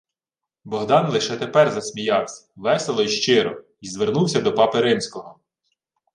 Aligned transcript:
Богдан 0.63 1.11
лише 1.11 1.37
тепер 1.37 1.71
засміявсь— 1.71 2.51
весело 2.55 3.03
й 3.03 3.07
щиро, 3.09 3.61
й 3.81 3.87
звернувся 3.89 4.41
до 4.41 4.53
папи 4.55 4.81
римського: 4.81 5.39